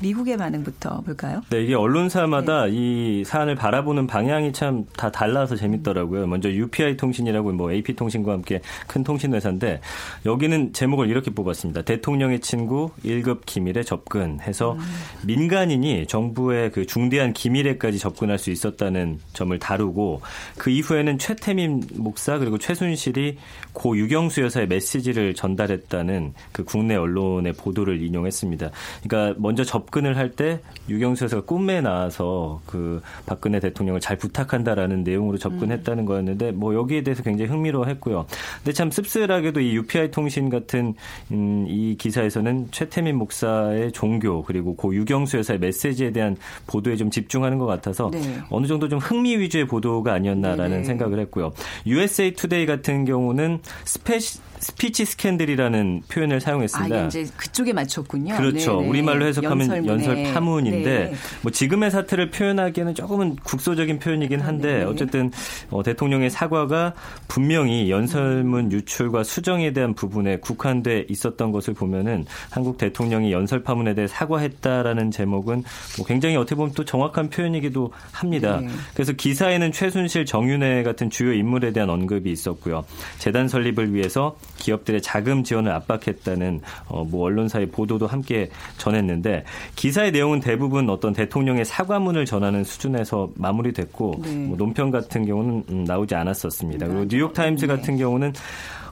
[0.00, 1.42] 미국의 반응부터 볼까요?
[1.50, 2.70] 네, 이게 언론사마다 네.
[2.72, 6.26] 이 사안을 바라보는 방향이 참 다 달라서 재밌더라고요.
[6.26, 9.80] 먼저 UPI 통신이라고 뭐 AP 통신과 함께 큰 통신 회사인데
[10.24, 11.82] 여기는 제목을 이렇게 뽑았습니다.
[11.82, 14.80] 대통령의 친구 1급 기밀에 접근해서 음.
[15.24, 20.20] 민간인이 정부의 그 중대한 기밀에까지 접근할 수 있었다는 점을 다루고
[20.58, 23.38] 그 이후에는 최태민 목사 그리고 최순실이
[23.72, 28.70] 고 유경수 여사의 메시지를 전달했다는 그 국내 언론의 보도를 인용했습니다.
[29.02, 35.38] 그러니까 먼저 접근을 할 때 유경수 여사가 꿈에 나와서 그 박근혜 대통령을 잘 부탁한다라는 내용으로
[35.38, 36.06] 접근했다는 음.
[36.06, 38.26] 거였는데 뭐 여기에 대해서 굉장히 흥미로워했고요.
[38.58, 40.94] 근데 참 씁쓸하게도 이 UPI 통신 같은
[41.32, 47.58] 음, 이 기사에서는 최태민 목사의 종교 그리고 고 육영수 여사의 메시지에 대한 보도에 좀 집중하는
[47.58, 48.20] 것 같아서 네.
[48.50, 51.52] 어느 정도 좀 흥미 위주의 보도가 아니었나라는 네 생각을 했고요.
[51.86, 56.96] USA 투데이 같은 경우는 스페시 스피치 스캔들이라는 표현을 사용했습니다.
[56.96, 58.36] 아, 이제 그쪽에 맞췄군요.
[58.36, 58.76] 그렇죠.
[58.76, 58.88] 네네.
[58.88, 59.92] 우리말로 해석하면 연설문에.
[59.92, 61.14] 연설 파문인데 네.
[61.42, 64.84] 뭐 지금의 사태를 표현하기에는 조금은 국소적인 표현이긴 한데 네.
[64.84, 65.30] 어쨌든
[65.70, 66.94] 어, 대통령의 사과가
[67.28, 74.06] 분명히 연설문 유출과 수정에 대한 부분에 국한돼 있었던 것을 보면은 한국 대통령이 연설 파문에 대해
[74.06, 75.64] 사과했다라는 제목은
[75.98, 78.60] 뭐 굉장히 어떻게 보면 또 정확한 표현이기도 합니다.
[78.60, 78.68] 네.
[78.94, 82.84] 그래서 기사에는 최순실, 정윤회 같은 주요 인물에 대한 언급이 있었고요.
[83.18, 90.40] 재단 설립을 위해서 기업들의 자금 지원을 압박했다는 어, 뭐 언론사의 보도도 함께 전했는데 기사의 내용은
[90.40, 94.34] 대부분 어떤 대통령의 사과문을 전하는 수준에서 마무리됐고 네.
[94.46, 96.86] 뭐 논평 같은 경우는 음, 나오지 않았었습니다.
[96.86, 97.76] 그리고 뉴욕 타임스 네.
[97.76, 98.32] 같은 경우는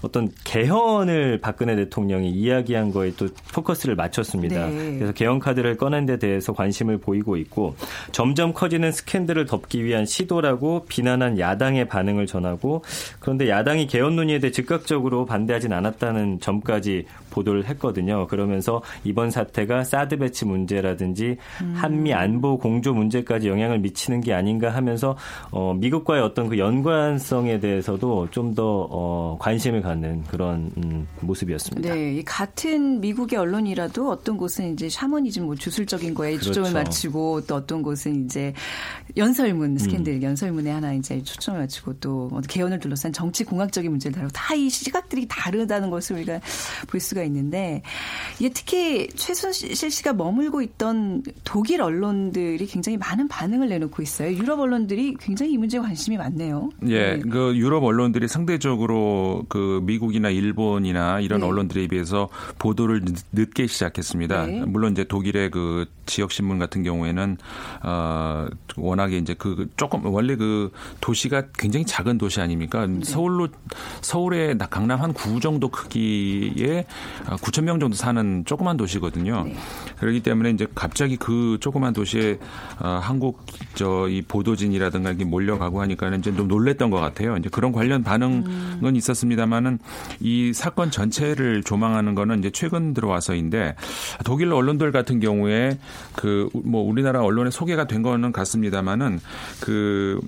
[0.04, 4.66] 어떤 개헌을 박근혜 대통령이 이야기한 거에 또 포커스를 맞췄습니다.
[4.66, 4.94] 네.
[4.98, 7.74] 그래서 개헌 카드를 꺼낸 데 대해서 관심을 보이고 있고
[8.12, 12.84] 점점 커지는 스캔들을 덮기 위한 시도라고 비난한 야당의 반응을 전하고
[13.18, 18.26] 그런데 야당이 개헌 논의에 대해 즉각적으로 반대하진 않았다는 점까지 보도를 했거든요.
[18.26, 21.74] 그러면서 이번 사태가 사드 배치 문제라든지 음.
[21.76, 25.16] 한미 안보 공조 문제까지 영향을 미치는 게 아닌가 하면서
[25.50, 31.94] 어, 미국과의 어떤 그 연관성에 대해서도 좀더 어, 관심을 갖는 그런 음, 모습이었습니다.
[31.94, 36.52] 네, 같은 미국의 언론이라도 어떤 곳은 이제 샤머니즘 뭐 주술적인 거에 그렇죠.
[36.52, 38.54] 초점을 맞추고 또 어떤 곳은 이제
[39.16, 39.78] 연설문 음.
[39.78, 40.22] 스캔들 음.
[40.22, 45.26] 연설문에 하나 이제 초점을 맞추고 또뭐 개헌을 둘러싼 정치 공학적인 문제를 다루고 다 이 시각들이
[45.28, 46.40] 다르다는 것을 우리가
[46.86, 47.82] 볼 수가 있는데
[48.38, 54.32] 이게 특히 최순실 씨가 머물고 있던 독일 언론들이 굉장히 많은 반응을 내놓고 있어요.
[54.32, 56.70] 유럽 언론들이 굉장히 이 문제에 관심이 많네요.
[56.88, 57.20] 예, 네.
[57.20, 61.46] 그 유럽 언론들이 상대적으로 그 미국이나 일본이나 이런 네.
[61.46, 64.46] 언론들에 비해서 보도를 늦게 시작했습니다.
[64.46, 64.64] 네.
[64.66, 67.38] 물론 이제 독일의 그 지역 신문 같은 경우에는
[67.82, 72.87] 어 워낙에 이제 그 조금 원래 그 도시가 굉장히 작은 도시 아닙니까?
[72.87, 73.00] 네.
[73.04, 73.48] 서울로
[74.02, 76.84] 서울의 강남 한 구 정도 크기의
[77.27, 79.44] 9천 명 정도 사는 조그만 도시거든요.
[79.44, 79.57] 네.
[79.98, 82.38] 그렇기 때문에 이제 갑자기 그 조그만 도시에
[82.81, 87.37] 어, 한국 저 이 보도진이라든가 이게 몰려가고 하니까는 이제 좀 놀랬던 것 같아요.
[87.37, 88.44] 이제 그런 관련 반응은
[88.85, 88.96] 음.
[88.96, 89.79] 있었습니다만은
[90.20, 93.77] 이 사건 전체를 조망하는 거는 이제 최근 들어와서인데
[94.24, 95.79] 독일 언론들 같은 경우에
[96.14, 99.20] 그 뭐 우리나라 언론에 소개가 된 거는 같습니다만은
[99.61, 100.20] 그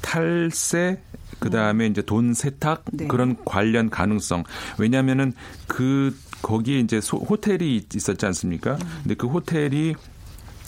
[0.00, 1.00] 탈세
[1.42, 3.06] 그 다음에 이제 돈 세탁 네.
[3.06, 4.44] 그런 관련 가능성.
[4.78, 5.32] 왜냐하면은
[5.66, 8.74] 그 거기에 이제 소, 호텔이 있었지 않습니까?
[8.74, 8.78] 음.
[9.02, 9.94] 근데 그 호텔이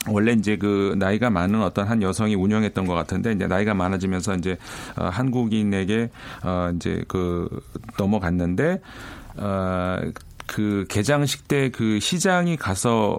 [0.09, 4.59] 원래 이제 그 나이가 많은 어떤 한 여성이 운영했던 것 같은데 이제 나이가 많아지면서 이제
[4.97, 6.11] 어, 한국인에게
[6.43, 7.49] 어 이제 그
[7.99, 8.81] 넘어갔는데
[9.37, 13.19] 어그 개장식 때 그 시장이 가서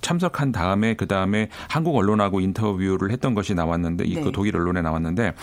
[0.00, 4.20] 참석한 다음에 그 다음에 한국 언론하고 인터뷰를 했던 것이 나왔는데 네.
[4.20, 5.34] 그 독일 언론에 나왔는데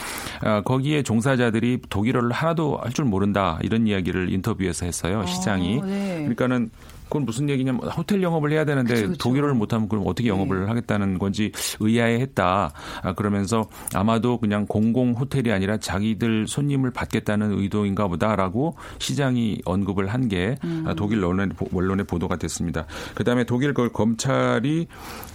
[0.45, 6.17] 어, 거기에 종사자들이 독일어를 하나도 할 줄 모른다 이런 이야기를 인터뷰에서 했어요 아, 시장이 네.
[6.19, 6.69] 그러니까는
[7.13, 9.17] 그건 무슨 얘기냐면 호텔 영업을 해야 되는데 그쵸, 그쵸.
[9.19, 10.67] 독일어를 못하면 그럼 어떻게 영업을 네.
[10.67, 12.71] 하겠다는 건지 의아해했다.
[13.03, 20.55] 아, 그러면서 아마도 그냥 공공 호텔이 아니라 자기들 손님을 받겠다는 의도인가 보다라고 시장이 언급을 한게
[20.63, 20.85] 음.
[20.97, 22.85] 독일 언론 언론에 보도가 됐습니다.
[23.13, 24.87] 그다음에 독일 그 검찰이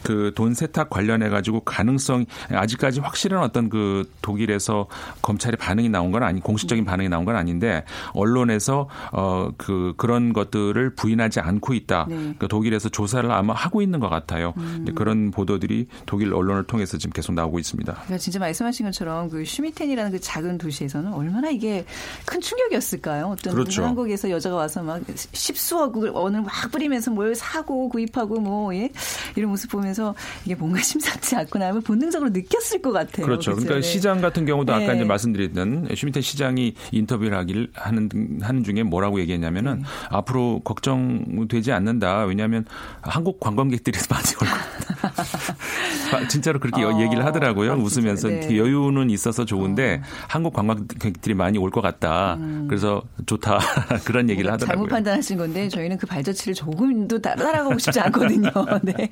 [0.03, 4.87] 그 돈 세탁 관련해 가지고 가능성 아직까지 확실한 어떤 그 독일에서
[5.23, 10.95] 검찰의 반응이 나온 건 아니 공식적인 반응이 나온 건 아닌데 언론에서 어 그 그런 것들을
[10.95, 12.07] 부인하지 않고 넣고 있다.
[12.09, 12.17] 네.
[12.17, 14.55] 그러니까 독일에서 조사를 아마 하고 있는 것 같아요.
[14.57, 14.87] 음.
[14.95, 17.93] 그런 보도들이 독일 언론을 통해서 지금 계속 나오고 있습니다.
[17.93, 21.85] 그러니까 진짜 말씀하신 것처럼 그 슈미텐이라는 그 작은 도시에서는 얼마나 이게
[22.25, 23.27] 큰 충격이었을까요?
[23.27, 23.85] 어떤 그렇죠.
[23.85, 25.03] 한국에서 여자가 와서 막
[25.33, 28.91] 십수억을 원을 막 뿌리면서 뭘 사고 구입하고 뭐 예?
[29.37, 33.27] 이런 모습 보면서 이게 뭔가 심상치 않구나 하면 본능적으로 느꼈을 것 같아요.
[33.27, 33.55] 그렇죠.
[33.55, 33.67] 그죠?
[33.67, 33.83] 그러니까 네.
[33.83, 34.97] 시장 같은 경우도 아까 네.
[34.97, 38.09] 이제 말씀드렸던 슈미텐 시장이 인터뷰를 하길 하는
[38.41, 39.85] 하는 중에 뭐라고 얘기했냐면은 네.
[40.11, 42.25] 앞으로 걱정 되지 않는다.
[42.25, 42.65] 왜냐하면
[43.01, 46.29] 한국 관광객들이 많이 올 거다.
[46.29, 47.73] 진짜로 그렇게 어, 얘기를 하더라고요.
[47.73, 48.29] 아, 웃으면서?
[48.29, 48.41] 네.
[48.47, 52.39] 그 여유는 있어서 좋은데 한국 관광객들이 많이 올 것 같다.
[52.67, 53.59] 그래서 좋다
[54.07, 54.53] 그런 얘기를 음.
[54.57, 54.89] 잘못 하더라고요.
[54.89, 58.51] 판단하신 건데 저희는 그 발자취를 조금도 따- 따라가고 싶지 않거든요.
[58.83, 59.11] 네.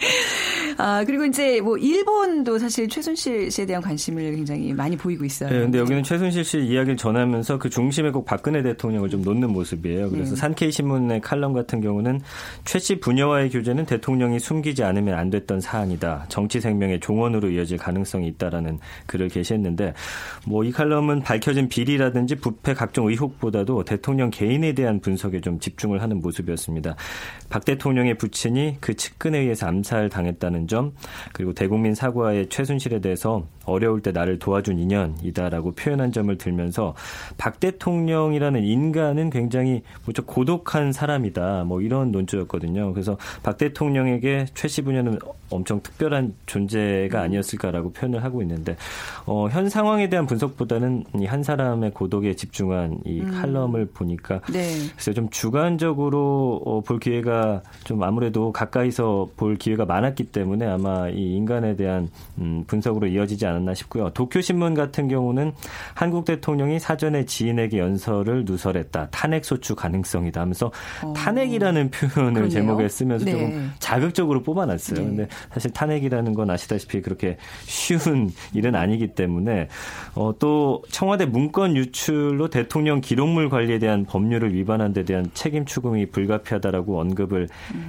[0.79, 5.51] 아 그리고 이제 뭐 일본도 사실 최순실 씨에 대한 관심을 굉장히 많이 보이고 있어요.
[5.51, 10.11] 네, 근데 여기는 최순실 씨 이야기를 전하면서 그 중심에 꼭 박근혜 대통령을 좀 놓는 모습이에요.
[10.11, 10.37] 그래서 네.
[10.41, 12.21] 산케이 신문의 칼럼 같은 경우는
[12.67, 16.27] 최씨 부녀와의 교제는 대통령이 숨기지 않으면 안 됐던 사안이다.
[16.29, 19.95] 정치 생명의 종언으로 이어질 가능성이 있다라는 글을 게시했는데
[20.47, 26.21] 뭐 이 칼럼은 밝혀진 비리라든지 부패 각종 의혹보다도 대통령 개인에 대한 분석에 좀 집중을 하는
[26.21, 26.97] 모습이었습니다.
[27.49, 30.93] 박 대통령의 부친이 그 측근에 의해서 암살당했다는 점
[31.33, 36.95] 그리고 대국민 사과의 최순실에 대해서 어려울 때 나를 도와준 인연이다라고 표현한 점을 들면서
[37.37, 41.65] 박 대통령이라는 인간은 굉장히 무척 고독한 사람이다.
[41.65, 42.93] 뭐 이런 논조였거든요.
[42.93, 48.77] 그래서 박 대통령에게 최씨 부녀는 엄청 특별한 존재가 아니었을까라고 표현을 하고 있는데
[49.27, 54.69] 어, 현 상황에 대한 분석보다는 이 한 사람의 고독에 집중한 이 칼럼을 보니까 네.
[54.93, 61.35] 그래서 좀 주관적으로 어, 볼 기회가 좀 아무래도 가까이서 볼 기회가 많았기 때문에 아마 이
[61.37, 64.11] 인간에 대한 음, 분석으로 이어지지 않았 나 싶고요.
[64.11, 65.53] 도쿄 신문 같은 경우는
[65.95, 69.09] 한국 대통령이 사전에 지인에게 연설을 누설했다.
[69.11, 70.71] 탄핵 소추 가능성이다 하면서
[71.15, 72.35] 탄핵이라는 표현을 어.
[72.35, 72.49] 그러네요.
[72.51, 73.33] 제목에 쓰면서 네.
[73.33, 75.01] 조금 자극적으로 뽑아놨어요.
[75.01, 75.07] 네.
[75.07, 79.69] 근데 사실 탄핵이라는 건 아시다시피 그렇게 쉬운 일은 아니기 때문에
[80.15, 86.07] 어, 또 청와대 문건 유출로 대통령 기록물 관리에 대한 법률을 위반한 데 대한 책임 추궁이
[86.07, 87.49] 불가피하다라고 언급을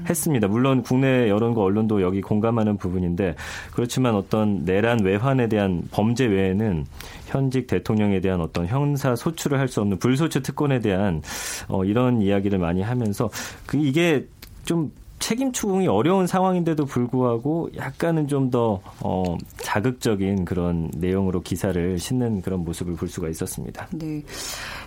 [0.09, 0.47] 했습니다.
[0.47, 3.35] 물론 국내 여론과 언론도 여기 공감하는 부분인데
[3.73, 5.56] 그렇지만 어떤 내란 외환에 대한
[5.91, 6.85] 범죄 외에는
[7.27, 11.21] 현직 대통령에 대한 어떤 형사 소추를 할 수 없는 불소추 특권에 대한
[11.67, 13.29] 어, 이런 이야기를 많이 하면서
[13.65, 14.25] 그 이게
[14.63, 22.41] 좀 책임 추궁이 어려운 상황인데도 불구하고 약간은 좀 더 어, 자극적인 그런 내용으로 기사를 싣는
[22.41, 23.87] 그런 모습을 볼 수가 있었습니다.
[23.91, 24.23] 네.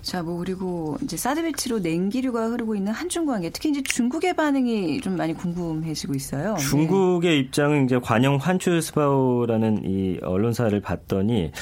[0.03, 5.01] 자, 뭐 그리고 이제 사드 배치로 냉기류가 흐르고 있는 한중 관계, 특히 이제 중국의 반응이
[5.03, 6.55] 좀 많이 궁금해지고 있어요.
[6.55, 6.63] 네.
[6.63, 11.53] 중국의 입장은 이제 관영 환추스바오라는 이 언론사를 봤더니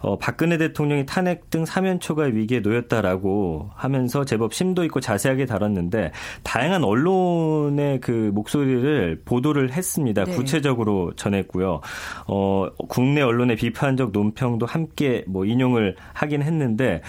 [0.00, 6.10] 어, 박근혜 대통령이 탄핵 등 사면초가 위기에 놓였다라고 하면서 제법 심도 있고 자세하게 다뤘는데
[6.42, 10.24] 다양한 언론의 그 목소리를 보도를 했습니다.
[10.24, 10.34] 네.
[10.34, 11.80] 구체적으로 전했고요.
[12.26, 17.02] 어, 국내 언론의 비판적 논평도 함께 뭐 인용을 하긴 했는데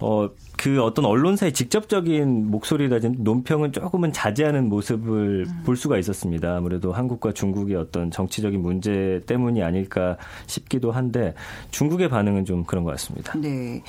[0.00, 6.56] 어, 그 어떤 언론사의 직접적인 목소리라든지 논평은 조금은 자제하는 모습을 볼 수가 있었습니다.
[6.56, 10.16] 아무래도 한국과 중국의 어떤 정치적인 문제 때문이 아닐까
[10.46, 11.34] 싶기도 한데
[11.70, 13.38] 중국의 반응은 좀 그런 것 같습니다.
[13.38, 13.80] 네.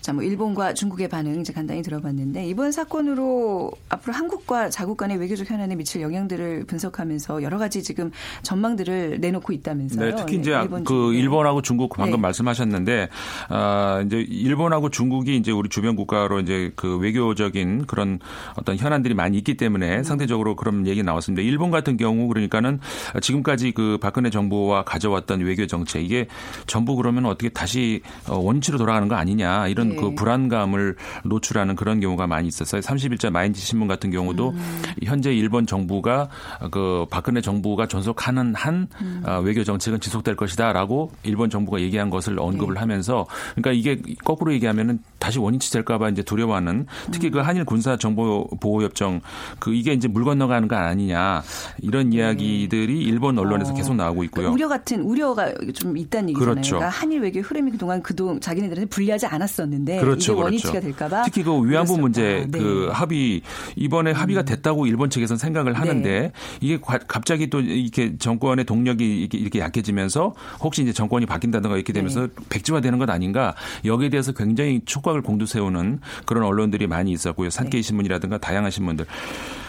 [0.00, 5.50] 자, 뭐 일본과 중국의 반응 이제 간단히 들어봤는데 이번 사건으로 앞으로 한국과 자국 간의 외교적
[5.50, 8.10] 현안에 미칠 영향들을 분석하면서 여러 가지 지금
[8.42, 10.10] 전망들을 내놓고 있다면서요.
[10.10, 11.12] 네, 특히 이제 일본, 그.
[11.12, 12.22] 일본하고 중국 방금 네.
[12.22, 13.08] 말씀하셨는데
[13.50, 18.18] 아 이제 일본하고 중국이 이제 우리 주변 국 가로 이제 그 외교적인 그런
[18.56, 19.56] 어떤 현안들이 많이 있기 음.
[19.56, 21.42] 때문에 상대적으로 그런 얘기 나왔습니다.
[21.42, 22.80] 일본 같은 경우 그러니까는
[23.20, 26.26] 지금까지 그 박근혜 정부와 가져왔던 외교 정책 이게
[26.66, 29.96] 전부 그러면 어떻게 다시 어, 원치로 돌아가는 거 아니냐 이런 네.
[29.96, 32.80] 그 불안감을 노출하는 그런 경우가 많이 있었어요.
[32.80, 34.82] 30일자 마인지 신문 같은 경우도 음.
[35.02, 36.28] 현재 일본 정부가
[36.70, 39.22] 그 박근혜 정부가 존속하는 한 음.
[39.26, 42.80] 어, 외교 정책은 지속될 것이다라고 일본 정부가 얘기한 것을 언급을 네.
[42.80, 47.32] 하면서 그러니까 이게 거꾸로 얘기하면은 다시 원인치 될까 봐 이제 두려워하는 특히 음.
[47.32, 49.20] 그 한일 군사 정보 보호 협정
[49.58, 51.42] 그 이게 이제 물 건너가는 거 아니냐
[51.80, 53.74] 이런 이야기들이 일본 언론에서 네.
[53.74, 54.50] 어, 계속 나오고 있고요.
[54.50, 56.54] 그러니까 우려 같은 우려가 좀 있다는 얘기잖아요.
[56.54, 56.76] 그렇죠.
[56.76, 60.86] 그러니까 한일 외교 흐름이 그동안 그동 자기네들한테 불리하지 않았었는데 그렇죠, 이게 원위치가 그렇죠.
[60.88, 61.96] 될까봐 특히 그 위안부.
[61.96, 62.58] 문제 네.
[62.58, 63.40] 그 합의
[63.74, 66.32] 이번에 합의가 됐다고 일본 측에서는 생각을 하는데 네.
[66.60, 71.92] 이게 과- 갑자기 또 이렇게 정권의 동력이 이렇게, 이렇게 약해지면서 혹시 이제 정권이 바뀐다든가 이렇게
[71.94, 72.32] 되면서 네.
[72.50, 73.54] 백지화되는 것 아닌가
[73.84, 75.85] 여기에 대해서 굉장히 촉 촉각을 공두 세우는
[76.24, 77.50] 그런 언론들이 많이 있었고요.
[77.50, 79.06] 산케이 신문이라든가 다양한 신문들.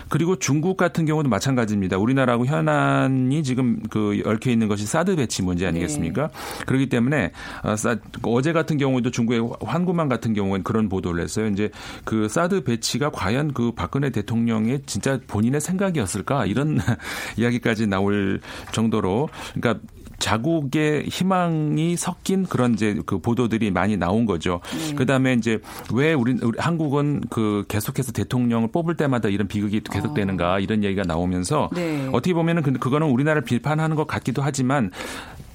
[0.10, 1.98] 그리고 중국 같은 경우도 마찬가지입니다.
[1.98, 6.28] 우리나라하고 현안이 지금 그 얽혀 있는 것이 사드 배치 문제 아니겠습니까?
[6.28, 6.66] 네.
[6.66, 7.32] 그렇기 때문에
[7.64, 7.76] 어,
[8.24, 11.48] 어제 같은 경우도 중국의 환구만 같은 경우는 그런 보도를 했어요.
[11.48, 11.70] 이제
[12.06, 16.80] 그 사드 배치가 과연 그 박근혜 대통령의 진짜 본인의 생각이었을까 이런
[17.38, 18.40] 이야기까지 나올
[18.72, 19.84] 정도로 그러니까
[20.20, 24.62] 자국의 희망이 섞인 그런 이제 그 보도들이 많이 나온 거죠.
[24.78, 24.96] 네.
[24.96, 25.60] 그다음에 이제
[25.94, 30.60] 왜 우리, 우리 한국은 그 계속해서 대통령을 뽑을 때마다 이런 비극이 계속되는가 어.
[30.60, 32.08] 이런 얘기가 나오면서 네.
[32.12, 34.92] 어떻게 보면은 근데 그거는 우리나라를 비판하는 것 같기도 하지만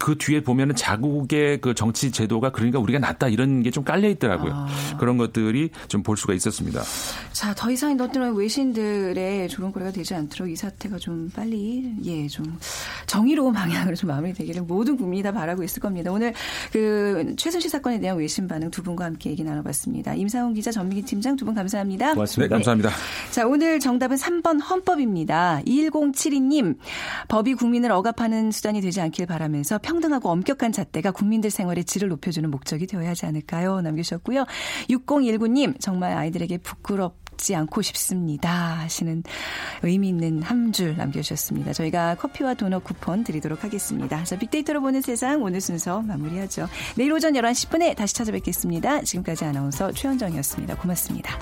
[0.02, 4.52] 그 뒤에 보면은 자국의 그 정치 제도가 그러니까 우리가 낫다 이런 게 좀 깔려 있더라고요.
[4.52, 4.66] 아.
[4.98, 6.82] 그런 것들이 좀 볼 수가 있었습니다.
[7.32, 12.58] 자, 더 이상 너트런 외신들의 조롱거리가 되지 않도록 이 사태가 좀 빨리 예, 좀
[13.06, 16.10] 정의로운 방향으로 좀 마무리되기를 모든 국민이 다 바라고 있을 겁니다.
[16.10, 16.34] 오늘
[16.72, 20.14] 그 최순실 사건에 대한 외신 반응 두 분과 함께 얘기 나눠봤습니다.
[20.14, 22.14] 임상훈 기자, 전민기 팀장 두 분 감사합니다.
[22.14, 22.48] 고맙습니다.
[22.48, 22.90] 네, 감사합니다.
[23.30, 25.60] 자, 오늘 정답은 3번 헌법입니다.
[25.66, 26.76] 1072님,
[27.28, 32.48] 법이 국민을 억압하는 수단이 되지 않길 바라면서 평 등하고 엄격한 잣대가 국민들 생활의 질을 높여주는
[32.50, 33.81] 목적이 되어야 하지 않을까요?
[33.81, 34.44] 남기셨고요.
[34.90, 38.50] 6019님, 정말 아이들에게 부끄럽지 않고 싶습니다.
[38.78, 39.22] 하시는
[39.83, 41.72] 의미 있는 한 줄 남겨주셨습니다.
[41.74, 44.24] 저희가 커피와 도넛 쿠폰 드리도록 하겠습니다.
[44.24, 46.66] 자, 빅데이터로 보는 세상 오늘 순서 마무리하죠.
[46.96, 49.02] 내일 오전 11시 10분에 다시 찾아뵙겠습니다.
[49.02, 50.76] 지금까지 아나운서 최현정이었습니다.
[50.76, 51.38] 고맙습니다.